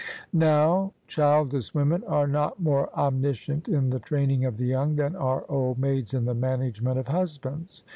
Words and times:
Now, 0.33 0.93
childless 1.05 1.75
women 1.75 2.03
are 2.05 2.25
not 2.25 2.59
more 2.59 2.89
omniscient 2.97 3.67
in 3.67 3.91
the 3.91 3.99
training 3.99 4.45
of 4.45 4.57
the 4.57 4.65
young 4.65 4.95
than 4.95 5.15
are 5.15 5.45
old 5.47 5.77
maids 5.77 6.15
in 6.15 6.25
the 6.25 6.33
management 6.33 6.97
of 6.97 7.07
husbands. 7.07 7.83